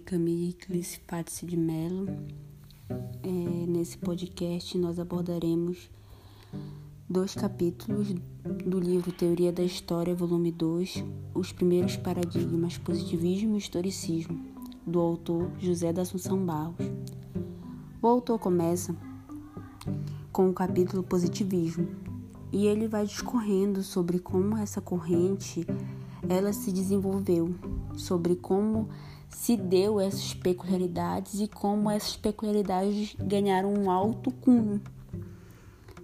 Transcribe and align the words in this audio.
Camille 0.00 0.54
Clispatis 0.54 1.42
de 1.46 1.56
Mello. 1.56 2.06
É, 3.22 3.66
nesse 3.66 3.98
podcast 3.98 4.76
nós 4.76 4.98
abordaremos 4.98 5.90
dois 7.08 7.34
capítulos 7.34 8.08
do 8.66 8.80
livro 8.80 9.12
Teoria 9.12 9.52
da 9.52 9.62
História, 9.62 10.14
volume 10.14 10.50
2, 10.50 11.04
Os 11.34 11.52
Primeiros 11.52 11.96
Paradigmas, 11.96 12.78
Positivismo 12.78 13.54
e 13.54 13.58
Historicismo, 13.58 14.40
do 14.86 14.98
autor 14.98 15.50
José 15.58 15.92
da 15.92 16.02
Assunção 16.02 16.44
Barros. 16.44 16.86
O 18.00 18.06
autor 18.06 18.38
começa 18.38 18.96
com 20.32 20.48
o 20.48 20.54
capítulo 20.54 21.02
Positivismo 21.02 21.88
e 22.50 22.66
ele 22.66 22.88
vai 22.88 23.04
discorrendo 23.04 23.82
sobre 23.82 24.18
como 24.18 24.56
essa 24.56 24.80
corrente 24.80 25.66
ela 26.28 26.52
se 26.52 26.72
desenvolveu, 26.72 27.54
sobre 27.96 28.36
como 28.36 28.88
se 29.30 29.56
deu 29.56 30.00
essas 30.00 30.34
peculiaridades 30.34 31.40
e 31.40 31.48
como 31.48 31.90
essas 31.90 32.16
peculiaridades 32.16 33.16
ganharam 33.18 33.72
um 33.72 33.90
alto 33.90 34.30
cunho. 34.30 34.80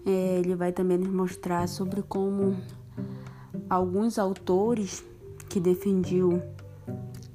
É, 0.04 0.38
ele 0.38 0.54
vai 0.54 0.72
também 0.72 0.96
nos 0.96 1.12
mostrar 1.12 1.68
sobre 1.68 2.00
como 2.02 2.56
alguns 3.68 4.18
autores 4.18 5.04
que 5.48 5.60
defendiam 5.60 6.42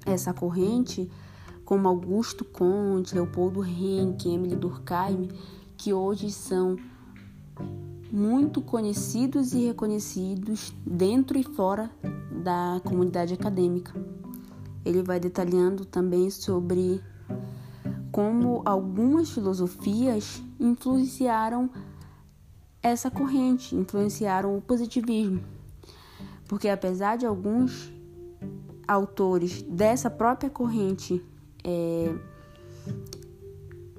essa 0.05 0.34
corrente, 0.34 1.09
como 1.66 1.88
Augusto 1.88 2.44
Conte, 2.46 3.13
Leopoldo 3.13 3.63
Henrique, 3.63 4.34
Emily 4.34 4.55
Durkheim, 4.55 5.30
que 5.77 5.94
hoje 5.94 6.32
são 6.32 6.77
muito 8.12 8.62
conhecidos 8.62 9.54
e 9.54 9.68
reconhecidos 9.68 10.73
dentro 10.85 11.38
e 11.38 11.44
fora 11.44 11.90
da 12.44 12.82
comunidade 12.84 13.34
acadêmica. 13.34 13.93
Ele 14.84 15.04
vai 15.04 15.20
detalhando 15.20 15.85
também 15.85 16.29
sobre 16.29 17.01
como 18.12 18.62
algumas 18.65 19.29
filosofias 19.32 20.43
influenciaram 20.60 21.70
essa 22.84 23.09
corrente, 23.09 23.76
influenciaram 23.76 24.57
o 24.57 24.62
positivismo. 24.62 25.41
Porque 26.48 26.68
apesar 26.68 27.18
de 27.18 27.26
alguns 27.26 27.91
autores 28.87 29.62
dessa 29.62 30.09
própria 30.09 30.49
corrente 30.49 31.24
é, 31.63 32.13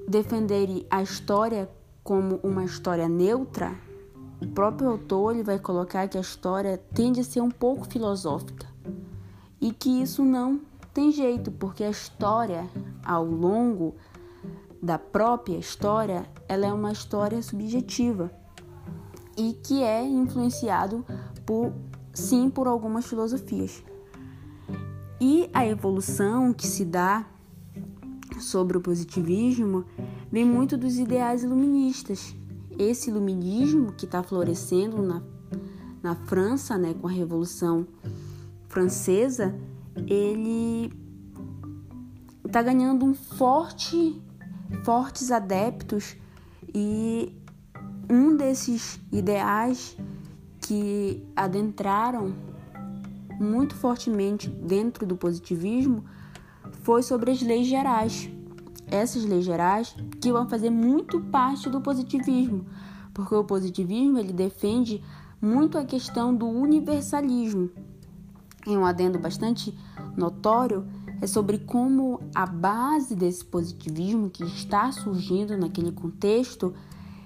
defenderem 0.07 0.85
a 0.91 1.03
história 1.03 1.71
como 2.05 2.41
uma 2.43 2.65
história 2.65 3.09
neutra, 3.09 3.73
o 4.41 4.47
próprio 4.49 4.91
autor 4.91 5.35
ele 5.35 5.45
vai 5.45 5.59
colocar 5.59 6.09
que 6.09 6.19
a 6.19 6.21
história 6.21 6.77
tende 6.93 7.21
a 7.21 7.25
ser 7.25 7.41
um 7.41 7.51
pouco 7.51 7.87
filosófica 7.87 8.67
e 9.61 9.73
que 9.73 10.03
isso 10.03 10.25
não 10.25 10.61
tem 10.93 11.11
jeito, 11.11 11.51
porque 11.51 11.85
a 11.85 11.91
história, 11.91 12.69
ao 13.05 13.25
longo 13.25 13.95
da 14.83 14.99
própria 14.99 15.57
história, 15.57 16.27
ela 16.49 16.67
é 16.67 16.73
uma 16.73 16.93
história 16.93 17.41
subjetiva 17.43 18.31
e 19.37 19.55
que 19.55 19.83
é 19.83 20.05
influenciado 20.05 21.05
por 21.47 21.73
sim 22.13 22.51
por 22.51 22.67
algumas 22.67 23.07
filosofias. 23.07 23.83
E 25.21 25.49
a 25.55 25.65
evolução 25.65 26.53
que 26.53 26.67
se 26.67 26.85
dá 26.85 27.25
sobre 28.41 28.77
o 28.77 28.81
positivismo 28.81 29.85
vem 30.31 30.45
muito 30.45 30.77
dos 30.77 30.99
ideais 30.99 31.43
iluministas, 31.43 32.35
esse 32.79 33.09
iluminismo 33.09 33.93
que 33.93 34.05
está 34.05 34.23
florescendo 34.23 35.01
na, 35.01 35.23
na 36.03 36.15
França, 36.15 36.77
né, 36.77 36.95
com 36.95 37.07
a 37.07 37.11
Revolução 37.11 37.87
Francesa, 38.69 39.55
ele 40.07 40.93
está 42.47 42.63
ganhando 42.63 43.05
um 43.05 43.15
forte, 43.15 44.21
fortes 44.85 45.31
adeptos 45.31 46.17
e 46.75 47.35
um 48.11 48.37
desses 48.37 49.01
ideais 49.11 49.97
que 50.61 51.25
adentraram 51.35 52.35
muito 53.41 53.75
fortemente 53.75 54.49
dentro 54.49 55.07
do 55.07 55.17
positivismo 55.17 56.05
foi 56.83 57.03
sobre 57.03 57.31
as 57.31 57.43
leis 57.43 57.67
gerais 57.67 58.31
essas 58.93 59.25
leis 59.25 59.45
gerais 59.45 59.97
que 60.21 60.31
vão 60.31 60.49
fazer 60.49 60.71
muito 60.71 61.21
parte 61.21 61.69
do 61.69 61.81
positivismo, 61.81 62.67
porque 63.15 63.35
o 63.35 63.45
positivismo 63.45 64.19
ele 64.19 64.33
defende 64.33 65.03
muito 65.41 65.79
a 65.79 65.85
questão 65.85 66.35
do 66.35 66.47
universalismo. 66.47 67.71
E 68.67 68.77
um 68.77 68.87
adendo 68.87 69.19
bastante 69.19 69.77
notório 70.17 70.87
é 71.21 71.27
sobre 71.27 71.59
como 71.59 72.21
a 72.35 72.47
base 72.47 73.15
desse 73.15 73.45
positivismo 73.45 74.31
que 74.31 74.45
está 74.45 74.91
surgindo 74.91 75.57
naquele 75.57 75.93
contexto, 75.93 76.75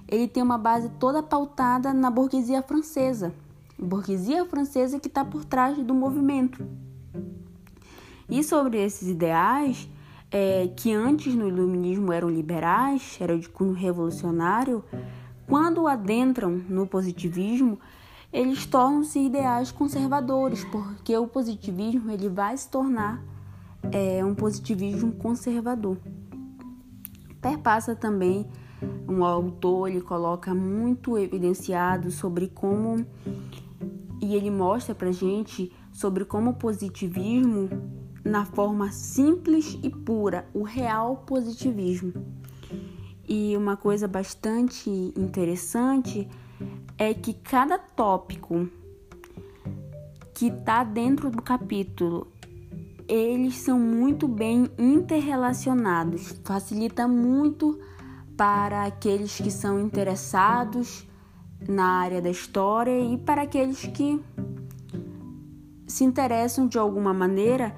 ele 0.09 0.29
tem 0.29 0.43
uma 0.43 0.59
base 0.59 0.89
toda 1.01 1.23
pautada 1.23 1.93
na 1.93 2.11
burguesia 2.11 2.63
francesa. 2.63 3.35
Burguesia 3.79 4.45
francesa 4.45 5.01
que 5.01 5.09
está 5.09 5.25
por 5.25 5.45
trás 5.45 5.77
do 5.79 5.95
movimento. 5.95 6.67
E 8.29 8.43
sobre 8.43 8.83
esses 8.83 9.09
ideais, 9.09 9.89
é, 10.31 10.69
que 10.77 10.93
antes 10.93 11.35
no 11.35 11.49
iluminismo 11.49 12.13
eram 12.13 12.29
liberais, 12.29 13.17
eram 13.21 13.39
de 13.39 13.49
cunho 13.49 13.73
revolucionário, 13.73 14.85
quando 15.47 15.87
adentram 15.87 16.51
no 16.69 16.87
positivismo, 16.87 17.79
eles 18.33 18.67
tornam-se 18.67 19.19
ideais 19.19 19.71
conservadores, 19.71 20.65
porque 20.65 21.17
o 21.17 21.27
positivismo 21.27 22.11
ele 22.11 22.29
vai 22.29 22.57
se 22.57 22.69
tornar 22.69 23.23
é, 23.91 24.25
um 24.25 24.35
positivismo 24.35 25.13
conservador. 25.13 25.97
Perpassa 27.41 27.95
também 27.95 28.47
um 29.09 29.25
autor, 29.25 29.89
ele 29.89 30.01
coloca 30.01 30.55
muito 30.55 31.17
evidenciado 31.17 32.11
sobre 32.11 32.49
como 32.49 33.07
e 34.21 34.35
ele 34.35 34.51
mostra 34.51 34.95
para 34.95 35.13
gente 35.13 35.73
sobre 35.93 36.25
como 36.25 36.51
o 36.51 36.55
positivismo 36.55 37.69
na 38.25 38.45
forma 38.45 38.91
simples 38.91 39.79
e 39.83 39.89
pura, 39.89 40.49
o 40.53 40.63
real 40.63 41.19
positivismo. 41.27 42.13
E 43.29 43.57
uma 43.57 43.77
coisa 43.77 44.09
bastante 44.09 44.91
interessante 45.17 46.29
é 46.99 47.13
que 47.13 47.35
cada 47.35 47.79
tópico 47.79 48.69
que 50.35 50.47
está 50.49 50.85
dentro 50.85 51.31
do 51.31 51.41
capítulo 51.43 52.33
eles 53.09 53.57
são 53.57 53.79
muito 53.79 54.27
bem 54.27 54.69
interrelacionados, 54.77 56.35
facilita 56.45 57.07
muito 57.07 57.79
para 58.37 58.85
aqueles 58.85 59.37
que 59.37 59.51
são 59.51 59.81
interessados 59.81 61.07
na 61.69 62.01
área 62.01 62.21
da 62.21 62.29
história 62.29 62.99
e 62.99 63.17
para 63.17 63.43
aqueles 63.43 63.87
que 63.87 64.23
se 65.87 66.05
interessam 66.05 66.67
de 66.67 66.79
alguma 66.79 67.15
maneira 67.15 67.75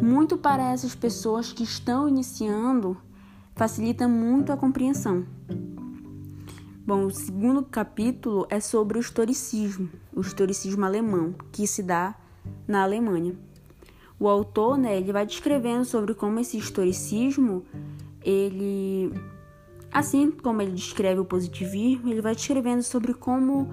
muito 0.00 0.36
para 0.36 0.72
essas 0.72 0.94
pessoas 0.94 1.52
que 1.52 1.62
estão 1.62 2.08
iniciando, 2.08 2.96
facilita 3.54 4.08
muito 4.08 4.52
a 4.52 4.56
compreensão. 4.56 5.24
Bom, 6.86 7.06
o 7.06 7.10
segundo 7.10 7.62
capítulo 7.62 8.46
é 8.50 8.60
sobre 8.60 8.98
o 8.98 9.00
historicismo, 9.00 9.88
o 10.14 10.20
historicismo 10.20 10.84
alemão, 10.84 11.34
que 11.50 11.66
se 11.66 11.82
dá 11.82 12.14
na 12.68 12.82
Alemanha. 12.82 13.34
O 14.20 14.28
autor, 14.28 14.76
né, 14.76 14.94
ele 14.94 15.10
vai 15.10 15.24
descrevendo 15.24 15.86
sobre 15.86 16.12
como 16.12 16.38
esse 16.38 16.58
historicismo, 16.58 17.64
ele 18.22 19.10
assim 19.90 20.30
como 20.30 20.60
ele 20.60 20.72
descreve 20.72 21.20
o 21.20 21.24
positivismo, 21.24 22.10
ele 22.10 22.20
vai 22.20 22.34
descrevendo 22.34 22.82
sobre 22.82 23.14
como 23.14 23.72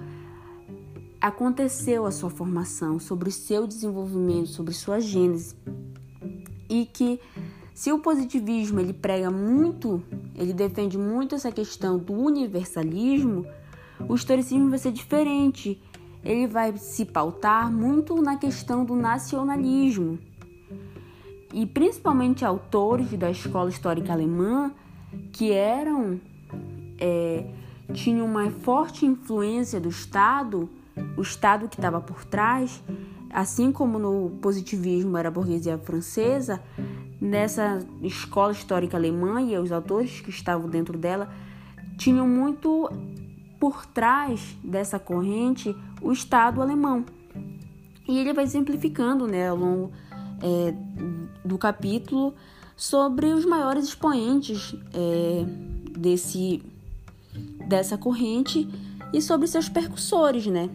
aconteceu 1.20 2.06
a 2.06 2.10
sua 2.10 2.30
formação, 2.30 2.98
sobre 2.98 3.28
o 3.28 3.32
seu 3.32 3.66
desenvolvimento, 3.66 4.48
sobre 4.48 4.72
sua 4.72 5.00
gênese 5.00 5.54
e 6.66 6.86
que 6.86 7.20
se 7.74 7.92
o 7.92 7.98
positivismo 7.98 8.80
ele 8.80 8.94
prega 8.94 9.30
muito, 9.30 10.02
ele 10.34 10.52
defende 10.52 10.96
muito 10.96 11.34
essa 11.34 11.52
questão 11.52 11.98
do 11.98 12.12
universalismo, 12.12 13.46
o 14.08 14.14
historicismo 14.14 14.70
vai 14.70 14.78
ser 14.78 14.92
diferente. 14.92 15.80
Ele 16.24 16.46
vai 16.46 16.76
se 16.76 17.04
pautar 17.04 17.70
muito 17.70 18.20
na 18.22 18.36
questão 18.36 18.84
do 18.84 18.94
nacionalismo. 18.94 20.18
E 21.52 21.66
principalmente 21.66 22.44
autores 22.44 23.10
da 23.12 23.30
escola 23.30 23.68
histórica 23.68 24.12
alemã 24.12 24.72
que 25.32 25.52
eram 25.52 26.20
é, 26.98 27.44
tinham 27.92 28.24
uma 28.24 28.50
forte 28.50 29.04
influência 29.04 29.78
do 29.80 29.88
Estado, 29.88 30.68
o 31.16 31.22
Estado 31.22 31.68
que 31.68 31.76
estava 31.76 32.00
por 32.00 32.24
trás, 32.24 32.82
assim 33.30 33.72
como 33.72 33.98
no 33.98 34.30
positivismo 34.40 35.16
era 35.16 35.28
a 35.28 35.32
burguesia 35.32 35.76
francesa, 35.76 36.62
nessa 37.22 37.78
escola 38.02 38.50
histórica 38.50 38.96
alemã 38.96 39.40
e 39.40 39.56
os 39.56 39.70
autores 39.70 40.20
que 40.20 40.30
estavam 40.30 40.68
dentro 40.68 40.98
dela 40.98 41.32
tinham 41.96 42.26
muito 42.26 42.90
por 43.60 43.86
trás 43.86 44.56
dessa 44.64 44.98
corrente 44.98 45.72
o 46.00 46.10
Estado 46.10 46.60
alemão. 46.60 47.04
E 48.08 48.18
ele 48.18 48.32
vai 48.32 48.48
simplificando 48.48 49.28
né, 49.28 49.48
ao 49.48 49.56
longo 49.56 49.92
é, 50.42 50.74
do 51.44 51.56
capítulo 51.56 52.34
sobre 52.76 53.26
os 53.26 53.44
maiores 53.44 53.84
expoentes 53.84 54.74
é, 54.92 55.44
desse, 55.96 56.60
dessa 57.68 57.96
corrente 57.96 58.68
e 59.12 59.22
sobre 59.22 59.46
seus 59.46 59.68
percussores, 59.68 60.48
né? 60.48 60.68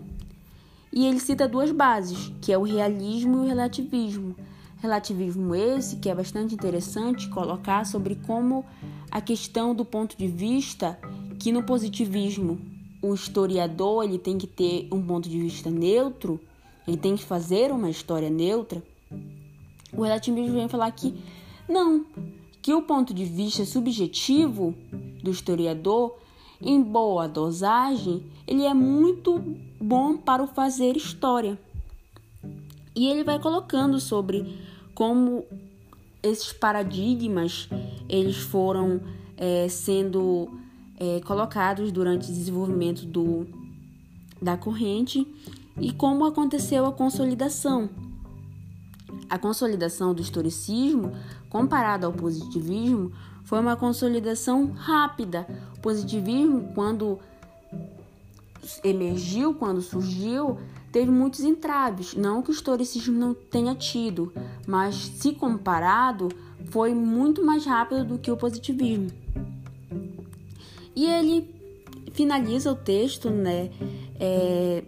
E 0.94 1.06
ele 1.06 1.20
cita 1.20 1.46
duas 1.46 1.72
bases, 1.72 2.32
que 2.40 2.54
é 2.54 2.58
o 2.58 2.64
realismo 2.64 3.36
e 3.36 3.40
o 3.40 3.48
relativismo. 3.50 4.34
Relativismo 4.80 5.56
esse 5.56 5.96
que 5.98 6.10
é 6.10 6.14
bastante 6.14 6.54
interessante 6.54 7.30
colocar 7.30 7.86
sobre 7.86 8.16
como 8.16 8.64
a 9.10 9.20
questão 9.20 9.74
do 9.74 9.84
ponto 9.84 10.16
de 10.18 10.28
vista 10.28 11.00
que 11.40 11.52
no 11.52 11.64
positivismo 11.64 12.60
o 13.02 13.14
historiador 13.14 14.04
ele 14.04 14.20
tem 14.20 14.38
que 14.38 14.48
ter 14.48 14.88
um 14.92 15.02
ponto 15.02 15.28
de 15.28 15.40
vista 15.40 15.70
neutro, 15.70 16.40
ele 16.88 16.98
tem 16.98 17.16
que 17.16 17.24
fazer 17.24 17.72
uma 17.72 17.90
história 17.90 18.30
neutra. 18.30 18.84
O 19.94 20.04
relativismo 20.04 20.54
vem 20.56 20.68
falar 20.68 20.92
que 20.92 21.14
não, 21.68 22.06
que 22.62 22.74
o 22.74 22.82
ponto 22.82 23.14
de 23.14 23.26
vista 23.26 23.66
subjetivo 23.66 24.76
do 25.24 25.32
historiador, 25.32 26.18
em 26.62 26.82
boa 26.82 27.28
dosagem, 27.28 28.26
ele 28.48 28.64
é 28.64 28.74
muito 28.74 29.40
bom 29.80 30.18
para 30.18 30.44
o 30.44 30.48
fazer 30.48 30.96
história. 30.96 31.60
E 32.98 33.08
ele 33.08 33.24
vai 33.24 33.38
colocando 33.38 34.00
sobre 34.00 34.58
como 34.96 35.46
esses 36.24 36.52
paradigmas 36.52 37.70
eles 38.10 38.38
foram 38.38 39.00
é, 39.38 39.68
sendo 39.70 40.50
é, 41.00 41.22
colocados 41.22 41.92
durante 41.92 42.32
o 42.32 42.34
desenvolvimento 42.34 43.06
do, 43.06 43.46
da 44.42 44.58
corrente 44.58 45.28
e 45.80 45.92
como 45.94 46.26
aconteceu 46.26 46.88
a 46.88 46.92
consolidação. 46.92 47.88
A 49.30 49.38
consolidação 49.38 50.12
do 50.12 50.22
historicismo, 50.24 51.12
comparado 51.52 52.08
ao 52.08 52.14
positivismo, 52.14 53.12
foi 53.44 53.60
uma 53.60 53.76
consolidação 53.76 54.72
rápida. 54.72 55.46
O 55.78 55.82
positivismo, 55.82 56.72
quando 56.74 57.20
emergiu, 58.84 59.54
quando 59.54 59.82
surgiu, 59.82 60.58
teve 60.92 61.12
muitos 61.12 61.42
entraves. 61.42 62.14
Não 62.16 62.42
que 62.42 62.50
o 62.50 62.54
historicismo 62.54 63.18
não 63.18 63.34
tenha 63.34 63.76
tido, 63.76 64.32
mas 64.66 64.96
se 64.96 65.34
comparado, 65.34 66.30
foi 66.70 66.94
muito 66.94 67.44
mais 67.44 67.66
rápido 67.66 68.04
do 68.06 68.18
que 68.18 68.32
o 68.32 68.38
positivismo. 68.38 69.10
E 70.96 71.06
ele 71.06 71.54
finaliza 72.14 72.72
o 72.72 72.76
texto, 72.76 73.30
né, 73.30 73.70
é, 74.20 74.84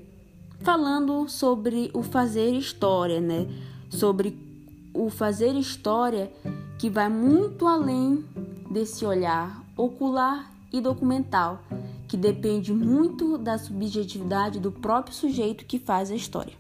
falando 0.62 1.30
sobre 1.30 1.92
o 1.94 2.02
fazer 2.02 2.52
história, 2.54 3.22
né, 3.22 3.48
sobre 3.90 4.36
o 4.94 5.10
fazer 5.10 5.54
história 5.54 6.32
que 6.80 6.90
vai 6.90 7.08
muito 7.08 7.68
além 7.68 8.26
desse 8.72 9.06
olhar 9.06 9.64
ocular 9.78 10.52
e 10.74 10.82
documental, 10.82 11.64
que 12.10 12.18
depende 12.18 12.74
muito 12.74 13.38
da 13.38 13.60
subjetividade 13.60 14.60
do 14.60 14.72
próprio 14.72 15.16
sujeito 15.16 15.64
que 15.64 15.78
faz 15.78 16.10
a 16.10 16.16
história. 16.16 16.54